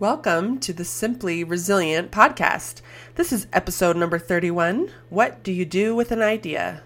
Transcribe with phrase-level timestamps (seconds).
[0.00, 2.82] Welcome to the Simply Resilient podcast.
[3.16, 6.84] This is episode number 31 What Do You Do with an Idea?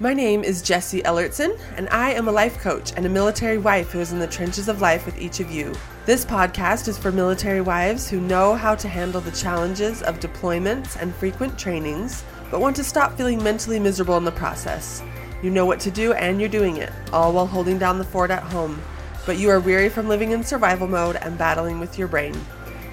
[0.00, 3.92] My name is Jessie Ellertson, and I am a life coach and a military wife
[3.92, 5.72] who is in the trenches of life with each of you.
[6.04, 11.00] This podcast is for military wives who know how to handle the challenges of deployments
[11.00, 15.00] and frequent trainings, but want to stop feeling mentally miserable in the process.
[15.44, 18.32] You know what to do and you're doing it, all while holding down the fort
[18.32, 18.82] at home,
[19.28, 22.34] but you are weary from living in survival mode and battling with your brain.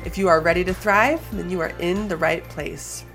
[0.03, 3.05] If you are ready to thrive, then you are in the right place.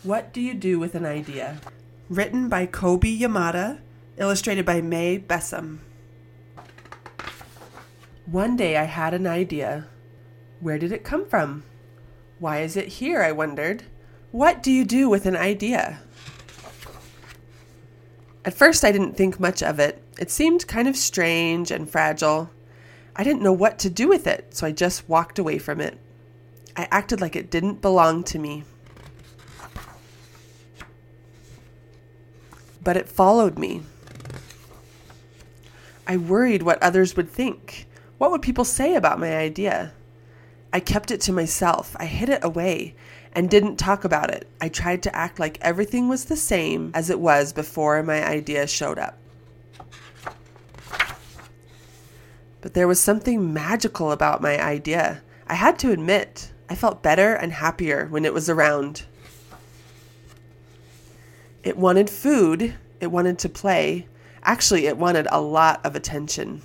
[0.02, 1.58] What Do You Do with an Idea?
[2.12, 3.78] Written by Kobi Yamada,
[4.18, 5.78] illustrated by Mae Besom.
[8.26, 9.86] One day I had an idea.
[10.60, 11.62] Where did it come from?
[12.38, 13.22] Why is it here?
[13.22, 13.84] I wondered.
[14.30, 16.02] What do you do with an idea?
[18.44, 20.04] At first, I didn't think much of it.
[20.18, 22.50] It seemed kind of strange and fragile.
[23.16, 25.98] I didn't know what to do with it, so I just walked away from it.
[26.76, 28.64] I acted like it didn't belong to me.
[32.82, 33.82] But it followed me.
[36.06, 37.86] I worried what others would think.
[38.18, 39.92] What would people say about my idea?
[40.72, 41.94] I kept it to myself.
[41.98, 42.94] I hid it away
[43.34, 44.48] and didn't talk about it.
[44.60, 48.66] I tried to act like everything was the same as it was before my idea
[48.66, 49.18] showed up.
[52.60, 55.22] But there was something magical about my idea.
[55.46, 59.04] I had to admit, I felt better and happier when it was around.
[61.62, 64.06] It wanted food, it wanted to play.
[64.42, 66.62] Actually, it wanted a lot of attention.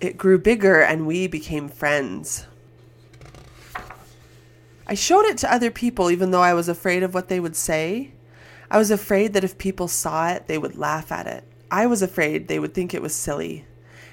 [0.00, 2.46] It grew bigger and we became friends.
[4.86, 7.56] I showed it to other people even though I was afraid of what they would
[7.56, 8.12] say.
[8.70, 11.44] I was afraid that if people saw it, they would laugh at it.
[11.70, 13.64] I was afraid they would think it was silly.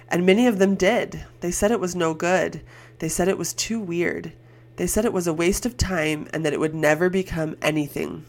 [0.09, 1.25] And many of them did.
[1.41, 2.61] They said it was no good.
[2.99, 4.33] They said it was too weird.
[4.77, 8.25] They said it was a waste of time and that it would never become anything.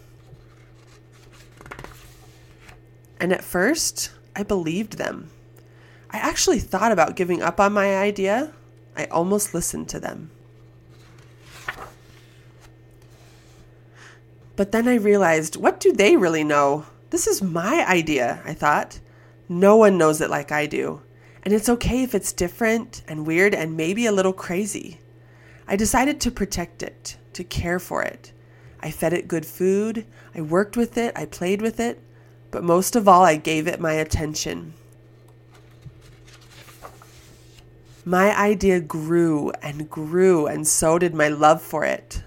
[3.20, 5.30] And at first, I believed them.
[6.10, 8.52] I actually thought about giving up on my idea.
[8.96, 10.30] I almost listened to them.
[14.56, 16.86] But then I realized, what do they really know?
[17.10, 19.00] This is my idea, I thought.
[19.48, 21.02] No one knows it like I do.
[21.42, 24.98] And it's okay if it's different and weird and maybe a little crazy.
[25.70, 28.32] I decided to protect it, to care for it.
[28.80, 32.02] I fed it good food, I worked with it, I played with it,
[32.50, 34.72] but most of all, I gave it my attention.
[38.06, 42.22] My idea grew and grew, and so did my love for it.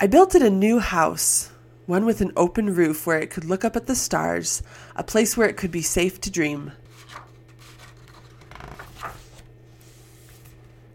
[0.00, 1.50] I built it a new house,
[1.84, 4.62] one with an open roof where it could look up at the stars,
[4.96, 6.72] a place where it could be safe to dream.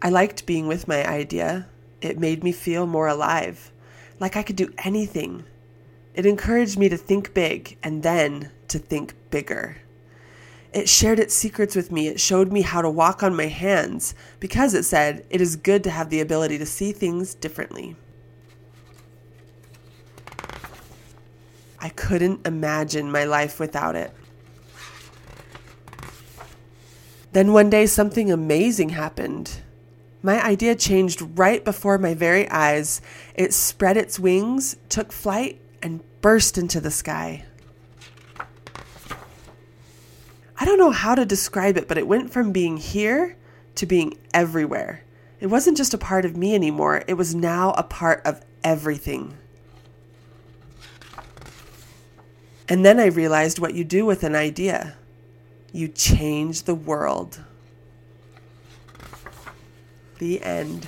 [0.00, 1.68] I liked being with my idea.
[2.00, 3.72] It made me feel more alive,
[4.20, 5.44] like I could do anything.
[6.14, 9.78] It encouraged me to think big and then to think bigger.
[10.72, 12.08] It shared its secrets with me.
[12.08, 15.82] It showed me how to walk on my hands because it said it is good
[15.84, 17.96] to have the ability to see things differently.
[21.80, 24.12] I couldn't imagine my life without it.
[27.32, 29.60] Then one day, something amazing happened.
[30.22, 33.00] My idea changed right before my very eyes.
[33.34, 37.44] It spread its wings, took flight, and burst into the sky.
[40.60, 43.36] I don't know how to describe it, but it went from being here
[43.76, 45.04] to being everywhere.
[45.38, 49.36] It wasn't just a part of me anymore, it was now a part of everything.
[52.68, 54.96] And then I realized what you do with an idea
[55.72, 57.40] you change the world.
[60.18, 60.86] The end.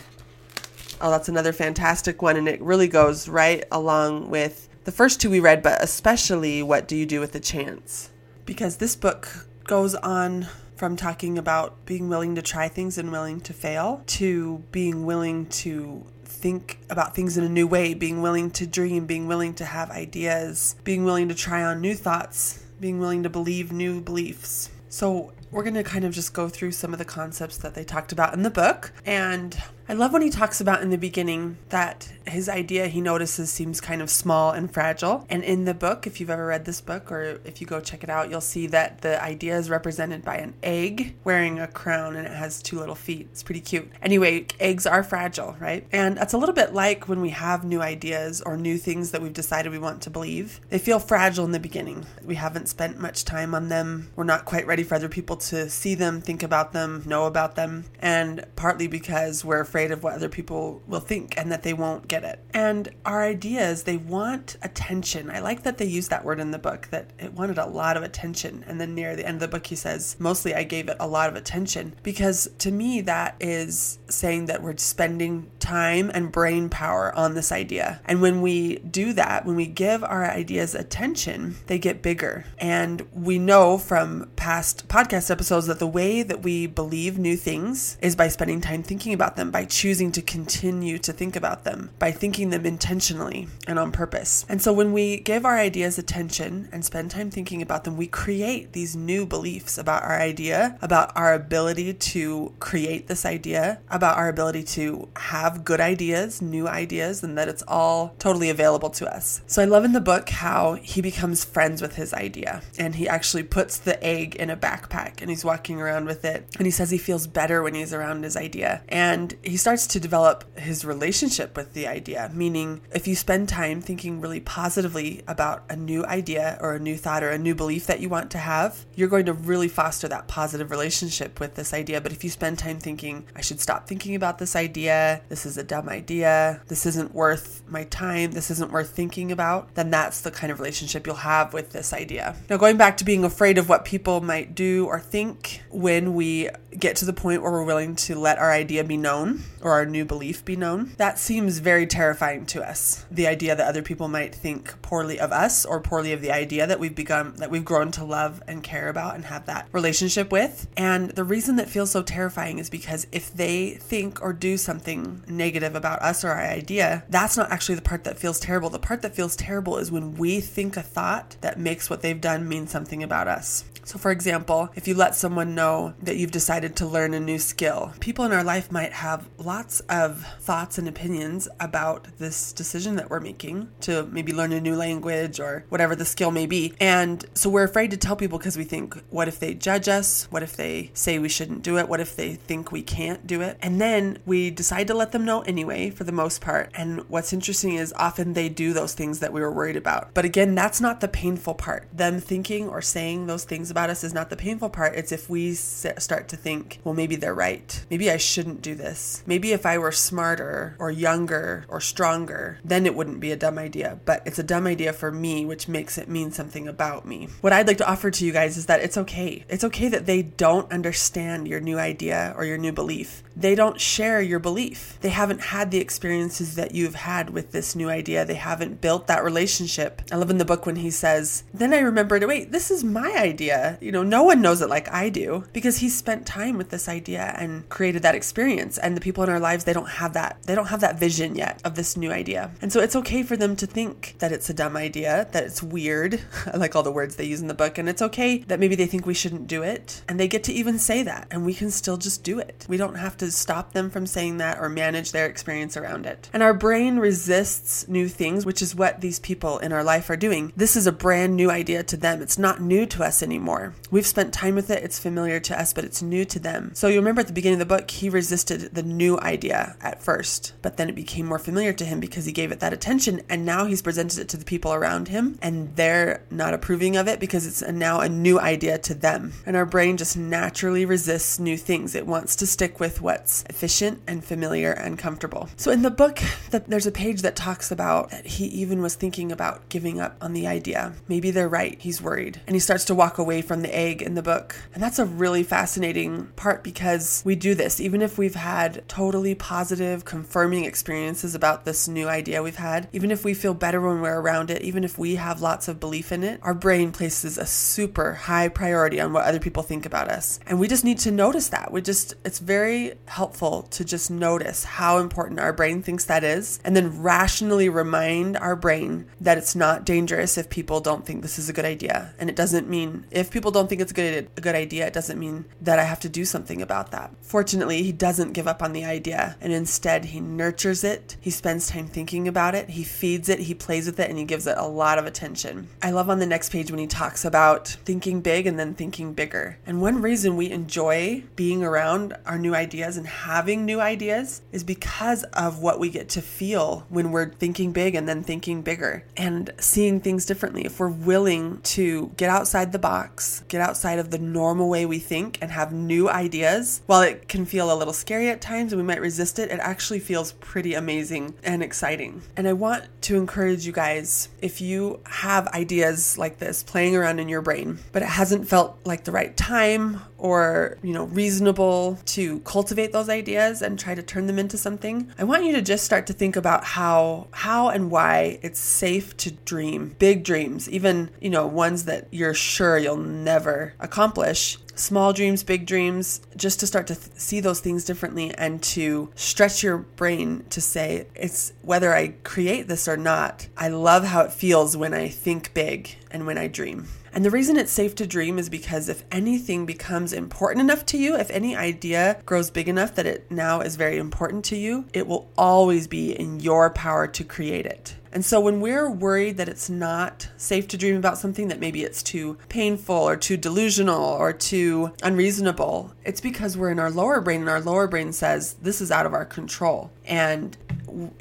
[1.00, 5.30] Oh, that's another fantastic one, and it really goes right along with the first two
[5.30, 8.10] we read, but especially What Do You Do with a Chance?
[8.44, 13.40] Because this book goes on from talking about being willing to try things and willing
[13.42, 18.50] to fail to being willing to think about things in a new way, being willing
[18.50, 22.98] to dream, being willing to have ideas, being willing to try on new thoughts, being
[22.98, 24.70] willing to believe new beliefs.
[24.88, 27.84] So, we're going to kind of just go through some of the concepts that they
[27.84, 28.92] talked about in the book.
[29.04, 29.60] And
[29.90, 33.80] I love when he talks about in the beginning that his idea he notices seems
[33.80, 35.26] kind of small and fragile.
[35.28, 38.04] And in the book, if you've ever read this book or if you go check
[38.04, 42.14] it out, you'll see that the idea is represented by an egg wearing a crown
[42.14, 43.30] and it has two little feet.
[43.32, 43.90] It's pretty cute.
[44.00, 45.84] Anyway, eggs are fragile, right?
[45.90, 49.20] And that's a little bit like when we have new ideas or new things that
[49.20, 50.60] we've decided we want to believe.
[50.68, 52.06] They feel fragile in the beginning.
[52.22, 54.10] We haven't spent much time on them.
[54.14, 57.56] We're not quite ready for other people to see them, think about them, know about
[57.56, 57.86] them.
[57.98, 61.72] And partly because we're afraid afraid of what other people will think and that they
[61.72, 62.38] won't get it.
[62.52, 65.30] And our ideas, they want attention.
[65.30, 67.96] I like that they use that word in the book, that it wanted a lot
[67.96, 68.62] of attention.
[68.66, 71.08] And then near the end of the book, he says, mostly I gave it a
[71.08, 76.68] lot of attention because to me, that is saying that we're spending time and brain
[76.68, 78.02] power on this idea.
[78.04, 82.44] And when we do that, when we give our ideas attention, they get bigger.
[82.58, 87.96] And we know from past podcast episodes that the way that we believe new things
[88.02, 91.90] is by spending time thinking about them, by choosing to continue to think about them,
[91.98, 94.44] by thinking them intentionally and on purpose.
[94.48, 98.06] And so when we give our ideas attention and spend time thinking about them, we
[98.06, 104.16] create these new beliefs about our idea, about our ability to create this idea, about
[104.16, 109.12] our ability to have good ideas, new ideas, and that it's all totally available to
[109.12, 109.42] us.
[109.46, 113.08] So I love in the book how he becomes friends with his idea and he
[113.08, 116.46] actually puts the egg in a backpack and he's walking around with it.
[116.56, 118.82] And he says he feels better when he's around his idea.
[118.88, 123.80] And he starts to develop his relationship with the idea, meaning if you spend time
[123.80, 127.86] thinking really positively about a new idea or a new thought or a new belief
[127.86, 131.74] that you want to have, you're going to really foster that positive relationship with this
[131.74, 132.00] idea.
[132.00, 135.58] But if you spend time thinking, I should stop thinking about this idea, this is
[135.58, 140.20] a dumb idea, this isn't worth my time, this isn't worth thinking about, then that's
[140.20, 142.36] the kind of relationship you'll have with this idea.
[142.48, 146.50] Now, going back to being afraid of what people might do or think when we
[146.78, 149.86] get to the point where we're willing to let our idea be known, or our
[149.86, 150.92] new belief be known.
[150.96, 153.04] That seems very terrifying to us.
[153.10, 156.66] The idea that other people might think poorly of us or poorly of the idea
[156.66, 160.32] that we've become, that we've grown to love and care about and have that relationship
[160.32, 160.66] with.
[160.76, 165.22] And the reason that feels so terrifying is because if they think or do something
[165.26, 168.70] negative about us or our idea, that's not actually the part that feels terrible.
[168.70, 172.20] The part that feels terrible is when we think a thought that makes what they've
[172.20, 173.64] done mean something about us.
[173.84, 177.38] So, for example, if you let someone know that you've decided to learn a new
[177.38, 182.96] skill, people in our life might have lots of thoughts and opinions about this decision
[182.96, 186.74] that we're making to maybe learn a new language or whatever the skill may be.
[186.80, 190.26] And so we're afraid to tell people because we think, what if they judge us?
[190.30, 191.88] What if they say we shouldn't do it?
[191.88, 193.58] What if they think we can't do it?
[193.62, 196.70] And then we decide to let them know anyway, for the most part.
[196.74, 200.12] And what's interesting is often they do those things that we were worried about.
[200.14, 201.88] But again, that's not the painful part.
[201.92, 204.94] Them thinking or saying those things about us is not the painful part.
[204.94, 207.84] It's if we start to think, well, maybe they're right.
[207.90, 209.19] Maybe I shouldn't do this.
[209.26, 213.58] Maybe if I were smarter or younger or stronger, then it wouldn't be a dumb
[213.58, 213.98] idea.
[214.04, 217.28] But it's a dumb idea for me, which makes it mean something about me.
[217.40, 219.44] What I'd like to offer to you guys is that it's okay.
[219.48, 223.22] It's okay that they don't understand your new idea or your new belief.
[223.40, 224.98] They don't share your belief.
[225.00, 228.26] They haven't had the experiences that you've had with this new idea.
[228.26, 230.02] They haven't built that relationship.
[230.12, 233.12] I love in the book when he says, Then I remembered, wait, this is my
[233.16, 233.78] idea.
[233.80, 236.86] You know, no one knows it like I do because he spent time with this
[236.86, 238.76] idea and created that experience.
[238.76, 240.42] And the people in our lives, they don't have that.
[240.42, 242.50] They don't have that vision yet of this new idea.
[242.60, 245.62] And so it's okay for them to think that it's a dumb idea, that it's
[245.62, 246.20] weird.
[246.52, 247.78] I like all the words they use in the book.
[247.78, 250.02] And it's okay that maybe they think we shouldn't do it.
[250.08, 251.26] And they get to even say that.
[251.30, 252.66] And we can still just do it.
[252.68, 256.28] We don't have to stop them from saying that or manage their experience around it.
[256.32, 260.16] And our brain resists new things, which is what these people in our life are
[260.16, 260.52] doing.
[260.56, 262.22] This is a brand new idea to them.
[262.22, 263.74] It's not new to us anymore.
[263.90, 266.72] We've spent time with it, it's familiar to us, but it's new to them.
[266.74, 270.02] So you remember at the beginning of the book, he resisted the new idea at
[270.02, 273.22] first, but then it became more familiar to him because he gave it that attention.
[273.28, 277.08] And now he's presented it to the people around him, and they're not approving of
[277.08, 279.32] it because it's now a new idea to them.
[279.46, 281.94] And our brain just naturally resists new things.
[281.94, 285.48] It wants to stick with what what's efficient and familiar and comfortable.
[285.56, 288.94] So in the book, the, there's a page that talks about that he even was
[288.94, 290.92] thinking about giving up on the idea.
[291.08, 291.76] Maybe they're right.
[291.80, 292.40] He's worried.
[292.46, 294.54] And he starts to walk away from the egg in the book.
[294.72, 299.34] And that's a really fascinating part because we do this, even if we've had totally
[299.34, 304.00] positive, confirming experiences about this new idea we've had, even if we feel better when
[304.00, 307.38] we're around it, even if we have lots of belief in it, our brain places
[307.38, 310.38] a super high priority on what other people think about us.
[310.46, 311.72] And we just need to notice that.
[311.72, 316.60] We just, it's very helpful to just notice how important our brain thinks that is
[316.64, 321.38] and then rationally remind our brain that it's not dangerous if people don't think this
[321.38, 322.14] is a good idea.
[322.18, 324.92] And it doesn't mean, if people don't think it's a good, a good idea, it
[324.92, 327.10] doesn't mean that I have to do something about that.
[327.20, 331.16] Fortunately, he doesn't give up on the idea and instead he nurtures it.
[331.20, 332.70] He spends time thinking about it.
[332.70, 335.68] He feeds it, he plays with it, and he gives it a lot of attention.
[335.82, 339.14] I love on the next page when he talks about thinking big and then thinking
[339.14, 339.58] bigger.
[339.66, 344.62] And one reason we enjoy being around our new ideas and having new ideas is
[344.62, 349.02] because of what we get to feel when we're thinking big and then thinking bigger
[349.16, 350.66] and seeing things differently.
[350.66, 354.98] If we're willing to get outside the box, get outside of the normal way we
[354.98, 358.82] think, and have new ideas, while it can feel a little scary at times and
[358.82, 362.20] we might resist it, it actually feels pretty amazing and exciting.
[362.36, 367.18] And I want to encourage you guys if you have ideas like this playing around
[367.18, 371.98] in your brain, but it hasn't felt like the right time or, you know, reasonable
[372.04, 372.40] to
[372.80, 375.84] cultivate those ideas and try to turn them into something, I want you to just
[375.84, 379.96] start to think about how how and why it's safe to dream.
[379.98, 385.66] Big dreams, even, you know, ones that you're sure you'll never accomplish small dreams, big
[385.66, 390.44] dreams, just to start to th- see those things differently and to stretch your brain
[390.50, 394.94] to say, it's whether I create this or not, I love how it feels when
[394.94, 396.88] I think big and when I dream.
[397.12, 400.98] And the reason it's safe to dream is because if anything becomes important enough to
[400.98, 404.86] you, if any idea grows big enough that it now is very important to you,
[404.92, 407.96] it will always be in your power to create it.
[408.12, 411.84] And so when we're worried that it's not safe to dream about something, that maybe
[411.84, 417.20] it's too painful or too delusional or too unreasonable, it's because we're in our lower
[417.20, 419.90] brain and our lower brain says this is out of our control.
[420.04, 420.56] And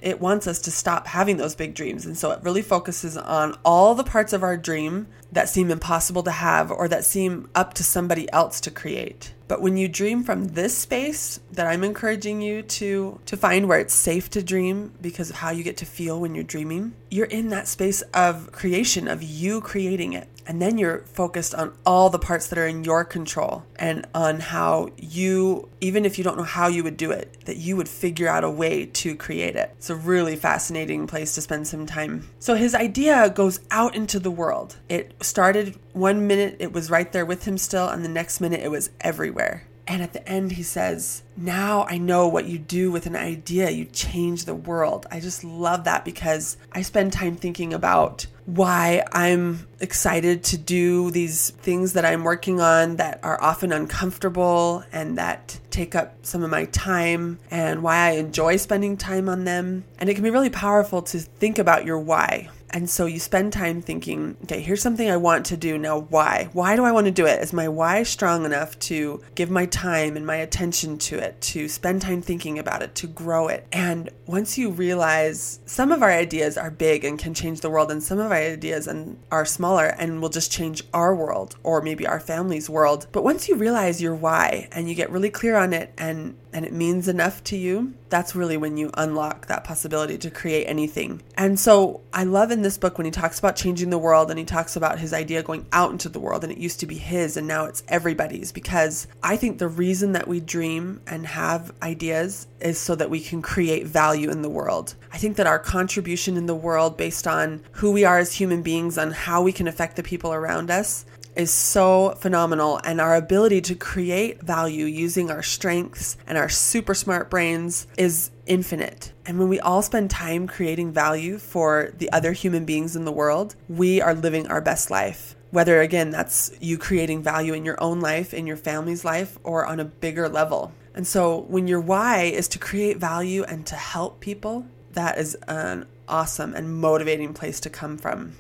[0.02, 2.06] it wants us to stop having those big dreams.
[2.06, 6.24] And so it really focuses on all the parts of our dream that seem impossible
[6.24, 9.34] to have or that seem up to somebody else to create.
[9.48, 13.80] But when you dream from this space that I'm encouraging you to to find where
[13.80, 17.26] it's safe to dream because of how you get to feel when you're dreaming, you're
[17.26, 20.28] in that space of creation of you creating it.
[20.50, 24.40] And then you're focused on all the parts that are in your control and on
[24.40, 27.88] how you, even if you don't know how you would do it, that you would
[27.88, 29.70] figure out a way to create it.
[29.78, 32.28] It's a really fascinating place to spend some time.
[32.40, 34.78] So his idea goes out into the world.
[34.90, 38.62] It started one minute, it was right there with him still, and the next minute,
[38.62, 39.68] it was everywhere.
[39.90, 43.72] And at the end, he says, Now I know what you do with an idea.
[43.72, 45.08] You change the world.
[45.10, 51.10] I just love that because I spend time thinking about why I'm excited to do
[51.10, 56.44] these things that I'm working on that are often uncomfortable and that take up some
[56.44, 59.86] of my time, and why I enjoy spending time on them.
[59.98, 62.50] And it can be really powerful to think about your why.
[62.72, 65.78] And so you spend time thinking, okay, here's something I want to do.
[65.78, 66.50] Now, why?
[66.54, 67.42] Why do I want to do it?
[67.42, 71.68] Is my why strong enough to give my time and my attention to it, to
[71.68, 73.68] spend time thinking about it, to grow it?
[73.72, 77.92] And once you realize some of our ideas are big and can change the world,
[77.92, 81.82] and some of our ideas and are smaller and will just change our world or
[81.82, 83.08] maybe our family's world.
[83.12, 86.66] But once you realize your why and you get really clear on it and and
[86.66, 91.22] it means enough to you, that's really when you unlock that possibility to create anything.
[91.38, 94.40] And so I love in this book when he talks about changing the world and
[94.40, 96.96] he talks about his idea going out into the world and it used to be
[96.96, 101.72] his and now it's everybody's because I think the reason that we dream and have
[101.82, 104.96] ideas is so that we can create value in the world.
[105.12, 108.62] I think that our contribution in the world based on who we are as human
[108.62, 113.16] beings, on how we can affect the people around us, is so phenomenal and our
[113.16, 119.14] ability to create value using our strengths and our super smart brains is infinite.
[119.26, 123.12] And when we all spend time creating value for the other human beings in the
[123.12, 125.36] world, we are living our best life.
[125.52, 129.66] Whether again, that's you creating value in your own life, in your family's life, or
[129.66, 130.74] on a bigger level.
[130.94, 135.36] And so when your why is to create value and to help people, that is
[135.48, 138.34] an awesome and motivating place to come from.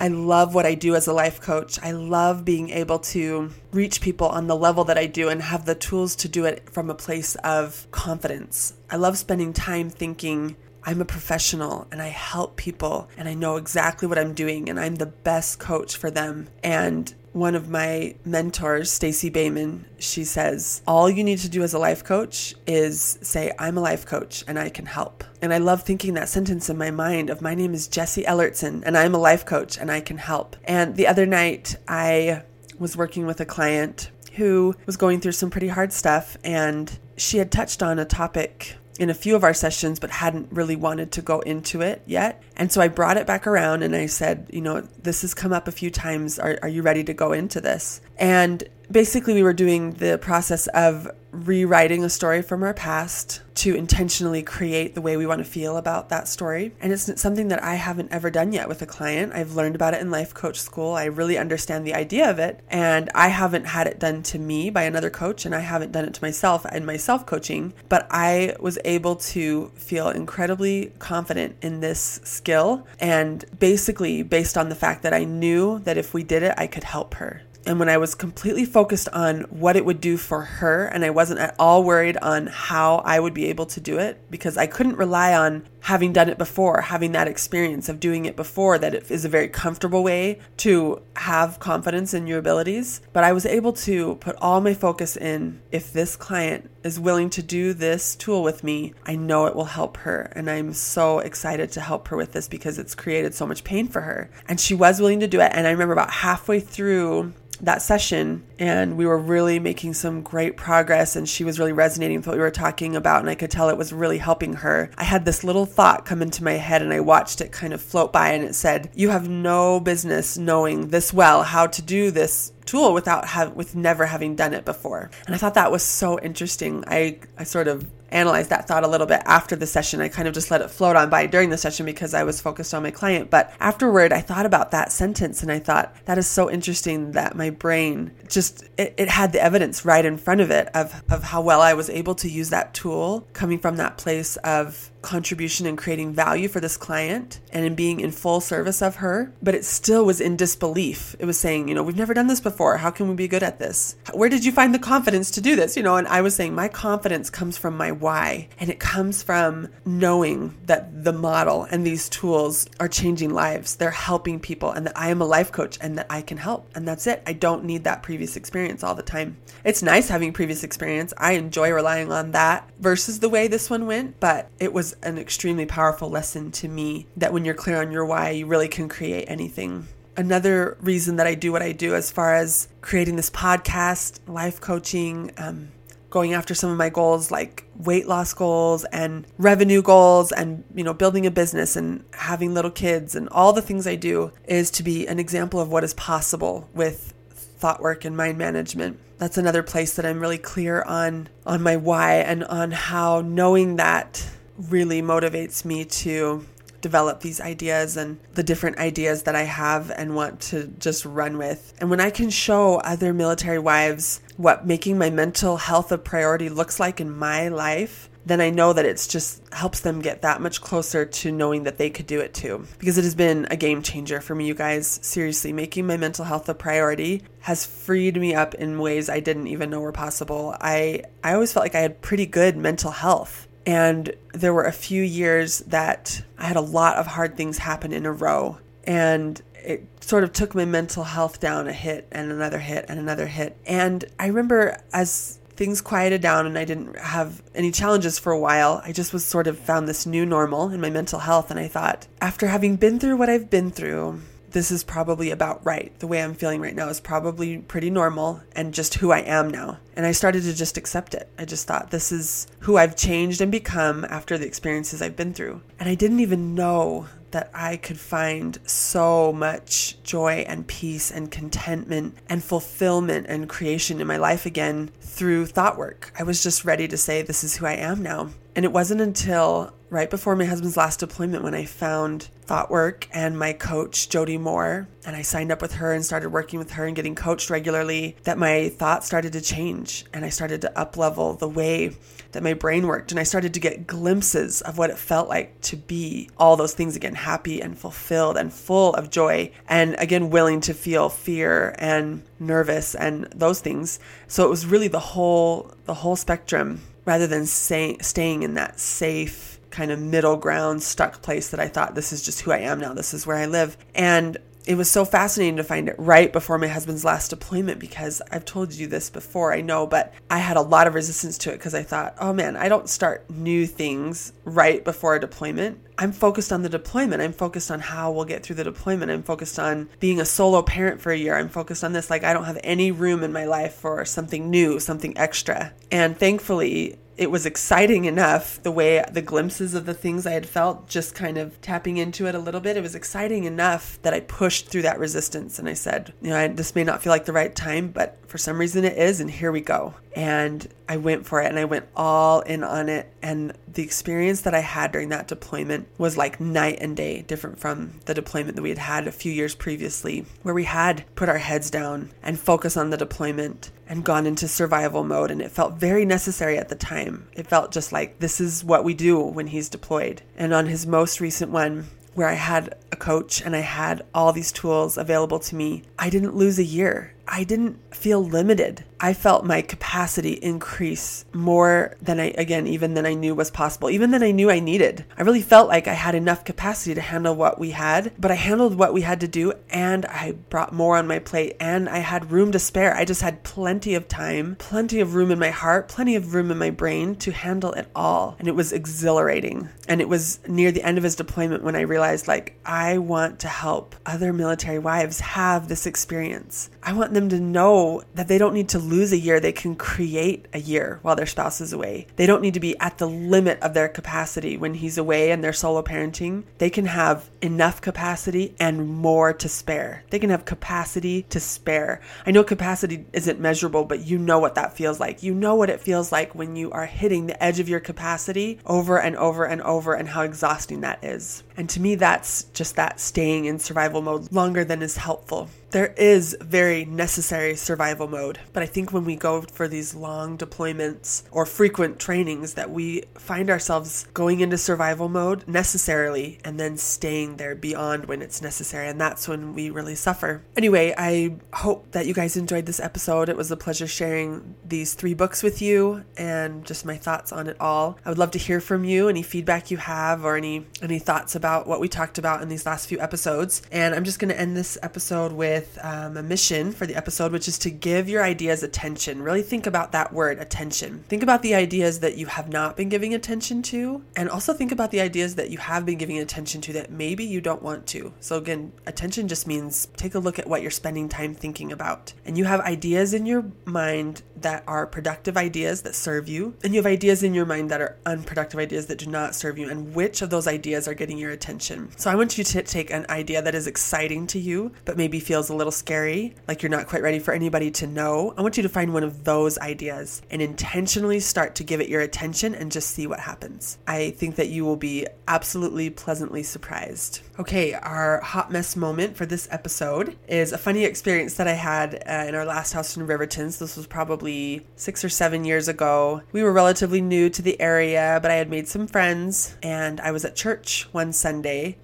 [0.00, 1.78] I love what I do as a life coach.
[1.82, 5.64] I love being able to reach people on the level that I do and have
[5.64, 8.74] the tools to do it from a place of confidence.
[8.88, 13.56] I love spending time thinking I'm a professional and I help people and I know
[13.56, 16.48] exactly what I'm doing and I'm the best coach for them.
[16.62, 21.74] And one of my mentors, Stacey Boehman, she says, All you need to do as
[21.74, 25.24] a life coach is say, I'm a life coach and I can help.
[25.40, 28.82] And I love thinking that sentence in my mind of my name is Jessie Ellertson
[28.84, 30.56] and I'm a life coach and I can help.
[30.64, 32.42] And the other night I
[32.78, 37.38] was working with a client who was going through some pretty hard stuff and she
[37.38, 41.12] had touched on a topic in a few of our sessions, but hadn't really wanted
[41.12, 42.42] to go into it yet.
[42.58, 45.52] And so I brought it back around and I said, you know, this has come
[45.52, 46.38] up a few times.
[46.38, 48.00] Are, are you ready to go into this?
[48.18, 53.74] And basically, we were doing the process of rewriting a story from our past to
[53.74, 56.72] intentionally create the way we want to feel about that story.
[56.80, 59.32] And it's something that I haven't ever done yet with a client.
[59.34, 60.94] I've learned about it in life coach school.
[60.94, 62.60] I really understand the idea of it.
[62.68, 66.04] And I haven't had it done to me by another coach, and I haven't done
[66.04, 67.74] it to myself in my self coaching.
[67.88, 72.47] But I was able to feel incredibly confident in this skill.
[72.48, 76.66] And basically, based on the fact that I knew that if we did it, I
[76.66, 77.42] could help her.
[77.66, 81.10] And when I was completely focused on what it would do for her, and I
[81.10, 84.66] wasn't at all worried on how I would be able to do it, because I
[84.66, 88.94] couldn't rely on having done it before, having that experience of doing it before, that
[88.94, 93.00] it is a very comfortable way to have confidence in your abilities.
[93.14, 97.30] But I was able to put all my focus in if this client is willing
[97.30, 100.30] to do this tool with me, I know it will help her.
[100.36, 103.88] And I'm so excited to help her with this because it's created so much pain
[103.88, 104.30] for her.
[104.46, 105.52] And she was willing to do it.
[105.54, 110.56] And I remember about halfway through that session and we were really making some great
[110.56, 113.50] progress and she was really resonating with what we were talking about and I could
[113.50, 114.90] tell it was really helping her.
[114.96, 117.80] I had this little thought come into my head and I watched it kind of
[117.80, 122.10] float by and it said, "You have no business knowing this well how to do
[122.10, 125.82] this tool without have with never having done it before." And I thought that was
[125.82, 126.84] so interesting.
[126.86, 130.00] I I sort of analyze that thought a little bit after the session.
[130.00, 132.40] I kind of just let it float on by during the session because I was
[132.40, 133.30] focused on my client.
[133.30, 137.36] But afterward, I thought about that sentence and I thought that is so interesting that
[137.36, 141.22] my brain just it, it had the evidence right in front of it of, of
[141.24, 145.66] how well I was able to use that tool coming from that place of contribution
[145.66, 149.54] and creating value for this client and in being in full service of her, but
[149.54, 151.14] it still was in disbelief.
[151.18, 152.76] It was saying, you know, we've never done this before.
[152.76, 153.96] How can we be good at this?
[154.12, 155.76] Where did you find the confidence to do this?
[155.76, 159.22] You know, and I was saying, my confidence comes from my why, and it comes
[159.22, 163.76] from knowing that the model and these tools are changing lives.
[163.76, 166.70] They're helping people, and that I am a life coach and that I can help.
[166.74, 167.22] And that's it.
[167.26, 169.36] I don't need that previous experience all the time.
[169.64, 171.12] It's nice having previous experience.
[171.16, 175.18] I enjoy relying on that versus the way this one went, but it was an
[175.18, 178.88] extremely powerful lesson to me that when you're clear on your why, you really can
[178.88, 179.86] create anything.
[180.16, 184.60] Another reason that I do what I do as far as creating this podcast, life
[184.60, 185.68] coaching, um,
[186.10, 190.82] going after some of my goals like weight loss goals and revenue goals and you
[190.82, 194.70] know building a business and having little kids and all the things I do is
[194.72, 198.98] to be an example of what is possible with thought work and mind management.
[199.18, 203.76] That's another place that I'm really clear on on my why and on how knowing
[203.76, 204.26] that
[204.58, 206.44] really motivates me to
[206.80, 211.38] develop these ideas and the different ideas that I have and want to just run
[211.38, 211.74] with.
[211.80, 216.48] And when I can show other military wives what making my mental health a priority
[216.48, 220.40] looks like in my life, then I know that it's just helps them get that
[220.42, 222.66] much closer to knowing that they could do it too.
[222.78, 225.00] Because it has been a game changer for me, you guys.
[225.02, 229.46] Seriously, making my mental health a priority has freed me up in ways I didn't
[229.46, 230.54] even know were possible.
[230.60, 234.72] I I always felt like I had pretty good mental health and there were a
[234.72, 238.56] few years that I had a lot of hard things happen in a row.
[238.84, 242.98] And it sort of took my mental health down a hit and another hit and
[242.98, 243.58] another hit.
[243.66, 248.40] And I remember as things quieted down and I didn't have any challenges for a
[248.40, 251.50] while, I just was sort of found this new normal in my mental health.
[251.50, 255.64] And I thought, after having been through what I've been through, this is probably about
[255.64, 255.96] right.
[255.98, 259.50] The way I'm feeling right now is probably pretty normal and just who I am
[259.50, 259.78] now.
[259.94, 261.30] And I started to just accept it.
[261.38, 265.34] I just thought this is who I've changed and become after the experiences I've been
[265.34, 265.60] through.
[265.78, 271.30] And I didn't even know that I could find so much joy and peace and
[271.30, 276.12] contentment and fulfillment and creation in my life again through thought work.
[276.18, 278.30] I was just ready to say, This is who I am now.
[278.56, 283.08] And it wasn't until right before my husband's last deployment when I found Thought Work
[283.12, 286.72] and my coach, Jody Moore, and I signed up with her and started working with
[286.72, 290.78] her and getting coached regularly, that my thoughts started to change and I started to
[290.78, 291.96] up level the way
[292.32, 293.10] that my brain worked.
[293.10, 296.74] And I started to get glimpses of what it felt like to be all those
[296.74, 301.74] things again, happy and fulfilled and full of joy, and again, willing to feel fear
[301.78, 303.98] and nervous and those things.
[304.26, 308.78] So it was really the whole the whole spectrum rather than say, staying in that
[308.78, 312.58] safe kind of middle ground stuck place that I thought this is just who I
[312.58, 312.94] am now.
[312.94, 313.76] This is where I live.
[313.94, 314.36] And
[314.66, 318.44] it was so fascinating to find it right before my husband's last deployment because I've
[318.44, 321.58] told you this before, I know, but I had a lot of resistance to it
[321.58, 325.78] because I thought, oh man, I don't start new things right before a deployment.
[325.96, 327.22] I'm focused on the deployment.
[327.22, 329.12] I'm focused on how we'll get through the deployment.
[329.12, 331.36] I'm focused on being a solo parent for a year.
[331.36, 332.10] I'm focused on this.
[332.10, 335.72] Like, I don't have any room in my life for something new, something extra.
[335.92, 340.46] And thankfully, it was exciting enough the way the glimpses of the things I had
[340.46, 342.76] felt, just kind of tapping into it a little bit.
[342.76, 346.36] It was exciting enough that I pushed through that resistance and I said, you know,
[346.36, 349.20] I, this may not feel like the right time, but for some reason it is,
[349.20, 349.94] and here we go.
[350.14, 353.12] And I went for it and I went all in on it.
[353.20, 357.58] And the experience that I had during that deployment was like night and day, different
[357.58, 361.28] from the deployment that we had had a few years previously, where we had put
[361.28, 365.30] our heads down and focus on the deployment and gone into survival mode.
[365.30, 367.28] And it felt very necessary at the time.
[367.32, 370.22] It felt just like this is what we do when he's deployed.
[370.36, 374.32] And on his most recent one, where I had a coach and I had all
[374.32, 377.14] these tools available to me, I didn't lose a year.
[377.28, 378.84] I didn't feel limited.
[379.00, 383.90] I felt my capacity increase more than I, again, even than I knew was possible,
[383.90, 385.04] even than I knew I needed.
[385.16, 388.34] I really felt like I had enough capacity to handle what we had, but I
[388.34, 391.98] handled what we had to do and I brought more on my plate and I
[391.98, 392.96] had room to spare.
[392.96, 396.50] I just had plenty of time, plenty of room in my heart, plenty of room
[396.50, 398.34] in my brain to handle it all.
[398.40, 399.68] And it was exhilarating.
[399.86, 403.40] And it was near the end of his deployment when I realized, like, I want
[403.40, 406.68] to help other military wives have this experience.
[406.82, 409.40] I want them to know that they don't need to lose a year.
[409.40, 412.06] They can create a year while their spouse is away.
[412.16, 415.42] They don't need to be at the limit of their capacity when he's away and
[415.42, 416.44] they're solo parenting.
[416.58, 420.04] They can have enough capacity and more to spare.
[420.10, 422.00] They can have capacity to spare.
[422.26, 425.22] I know capacity isn't measurable, but you know what that feels like.
[425.22, 428.58] You know what it feels like when you are hitting the edge of your capacity
[428.66, 431.42] over and over and over and how exhausting that is.
[431.58, 435.92] And to me, that's just that staying in survival mode longer than is helpful there
[435.98, 438.38] is very necessary survival mode.
[438.52, 443.04] But I think when we go for these long deployments or frequent trainings, that we
[443.14, 448.88] find ourselves going into survival mode necessarily and then staying there beyond when it's necessary.
[448.88, 450.42] And that's when we really suffer.
[450.56, 453.28] Anyway, I hope that you guys enjoyed this episode.
[453.28, 457.46] It was a pleasure sharing these three books with you and just my thoughts on
[457.46, 457.98] it all.
[458.04, 461.34] I would love to hear from you, any feedback you have or any any thoughts
[461.34, 463.62] about what we talked about in these last few episodes.
[463.70, 466.94] And I'm just going to end this episode with with um, a mission for the
[466.94, 469.22] episode, which is to give your ideas attention.
[469.22, 471.04] Really think about that word, attention.
[471.08, 474.70] Think about the ideas that you have not been giving attention to, and also think
[474.70, 477.86] about the ideas that you have been giving attention to that maybe you don't want
[477.88, 478.12] to.
[478.20, 482.12] So, again, attention just means take a look at what you're spending time thinking about.
[482.24, 486.74] And you have ideas in your mind that are productive ideas that serve you, and
[486.74, 489.68] you have ideas in your mind that are unproductive ideas that do not serve you,
[489.68, 491.88] and which of those ideas are getting your attention.
[491.96, 495.20] So, I want you to take an idea that is exciting to you, but maybe
[495.20, 498.56] feels a little scary, like you're not quite ready for anybody to know, I want
[498.56, 502.54] you to find one of those ideas and intentionally start to give it your attention
[502.54, 503.78] and just see what happens.
[503.86, 507.20] I think that you will be absolutely pleasantly surprised.
[507.38, 512.02] Okay, our hot mess moment for this episode is a funny experience that I had
[512.06, 513.50] uh, in our last house in Riverton.
[513.52, 516.22] So this was probably six or seven years ago.
[516.32, 520.10] We were relatively new to the area, but I had made some friends, and I
[520.10, 521.27] was at church one Sunday,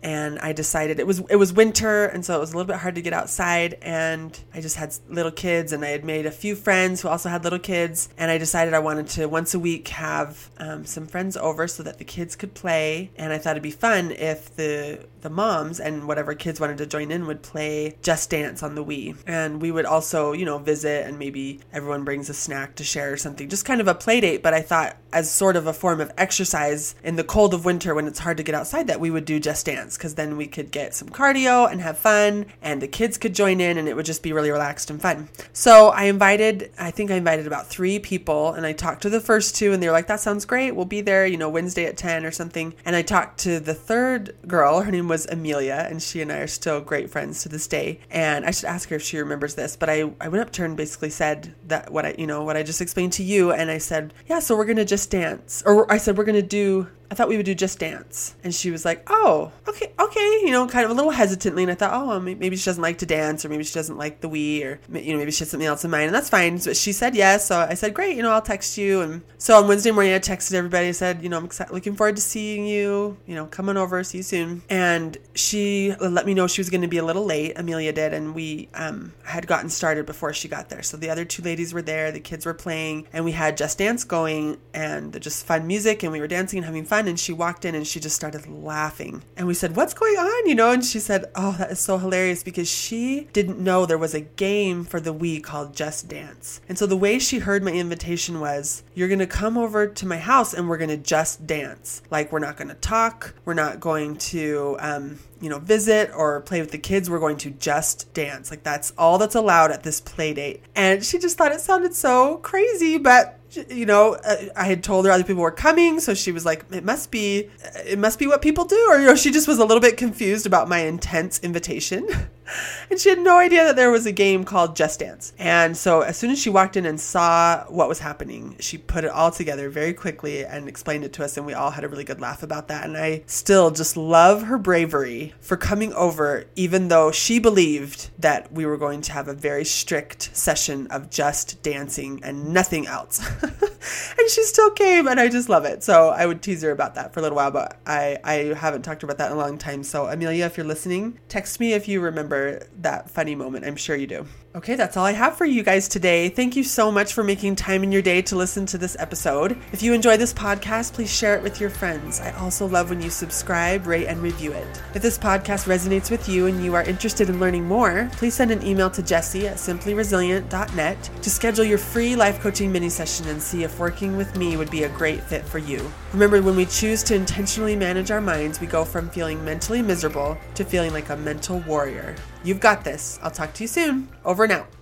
[0.02, 2.80] and I decided it was it was winter, and so it was a little bit
[2.80, 6.30] hard to get outside, and I just had little kids, and I had made a
[6.30, 9.58] few friends who also had little kids, and I decided I wanted to once a
[9.58, 13.52] week have um, some friends over so that the kids could play, and I thought
[13.52, 17.42] it'd be fun if the the moms and whatever kids wanted to join in would
[17.42, 19.16] play Just Dance on the Wii.
[19.26, 23.10] And we would also, you know, visit and maybe everyone brings a snack to share
[23.10, 23.48] or something.
[23.48, 26.12] Just kind of a play date, but I thought as sort of a form of
[26.18, 29.23] exercise in the cold of winter when it's hard to get outside that we would
[29.24, 32.88] do Just Dance because then we could get some cardio and have fun and the
[32.88, 35.28] kids could join in and it would just be really relaxed and fun.
[35.52, 39.20] So I invited, I think I invited about three people and I talked to the
[39.20, 40.72] first two and they were like, that sounds great.
[40.72, 42.74] We'll be there, you know, Wednesday at 10 or something.
[42.84, 46.38] And I talked to the third girl, her name was Amelia, and she and I
[46.38, 48.00] are still great friends to this day.
[48.10, 50.62] And I should ask her if she remembers this, but I, I went up to
[50.62, 53.52] her and basically said that what I, you know, what I just explained to you.
[53.52, 55.62] And I said, yeah, so we're to just dance.
[55.64, 58.34] Or I said, we're to do I thought we would do Just Dance.
[58.42, 61.62] And she was like, oh, okay, okay, you know, kind of a little hesitantly.
[61.62, 64.20] And I thought, oh, maybe she doesn't like to dance, or maybe she doesn't like
[64.20, 66.04] the Wii, or, you know, maybe she has something else in mind.
[66.04, 66.58] And that's fine.
[66.58, 67.46] But she said yes.
[67.46, 69.00] So I said, great, you know, I'll text you.
[69.00, 70.88] And so on Wednesday morning, I texted everybody.
[70.88, 73.76] I said, you know, I'm excited, looking forward to seeing you, you know, come on
[73.76, 74.62] over, see you soon.
[74.70, 78.14] And she let me know she was going to be a little late, Amelia did.
[78.14, 80.82] And we um, had gotten started before she got there.
[80.82, 83.78] So the other two ladies were there, the kids were playing, and we had Just
[83.78, 87.08] Dance going and just fun music, and we were dancing and having fun fun.
[87.08, 89.22] And she walked in and she just started laughing.
[89.36, 90.48] And we said, What's going on?
[90.48, 93.98] You know, and she said, Oh, that is so hilarious because she didn't know there
[93.98, 96.60] was a game for the Wii called Just Dance.
[96.68, 100.06] And so the way she heard my invitation was, You're going to come over to
[100.06, 102.02] my house and we're going to just dance.
[102.10, 103.34] Like, we're not going to talk.
[103.44, 107.10] We're not going to, um, you know, visit or play with the kids.
[107.10, 108.50] We're going to just dance.
[108.50, 110.62] Like that's all that's allowed at this play date.
[110.74, 115.06] And she just thought it sounded so crazy, but you know, uh, I had told
[115.06, 117.50] her other people were coming, so she was like, "It must be,
[117.86, 119.96] it must be what people do," or you know, she just was a little bit
[119.96, 122.06] confused about my intense invitation,
[122.90, 125.32] and she had no idea that there was a game called Just Dance.
[125.38, 129.04] And so, as soon as she walked in and saw what was happening, she put
[129.04, 131.88] it all together very quickly and explained it to us, and we all had a
[131.88, 132.84] really good laugh about that.
[132.84, 138.52] And I still just love her bravery for coming over, even though she believed that
[138.52, 143.24] we were going to have a very strict session of just dancing and nothing else.
[144.18, 145.82] and she still came and I just love it.
[145.82, 148.82] So I would tease her about that for a little while, but I, I haven't
[148.82, 149.82] talked about that in a long time.
[149.82, 153.64] So Amelia, if you're listening, text me if you remember that funny moment.
[153.64, 154.26] I'm sure you do.
[154.56, 156.28] Okay, that's all I have for you guys today.
[156.28, 159.58] Thank you so much for making time in your day to listen to this episode.
[159.72, 162.20] If you enjoy this podcast, please share it with your friends.
[162.20, 164.80] I also love when you subscribe, rate, and review it.
[164.94, 168.52] If this podcast resonates with you and you are interested in learning more, please send
[168.52, 173.42] an email to Jessie at simplyresilient.net to schedule your free life coaching mini session and
[173.42, 175.90] see working with me would be a great fit for you.
[176.12, 180.36] Remember, when we choose to intentionally manage our minds, we go from feeling mentally miserable
[180.54, 182.16] to feeling like a mental warrior.
[182.42, 183.18] You've got this.
[183.22, 184.08] I'll talk to you soon.
[184.24, 184.73] Over and out.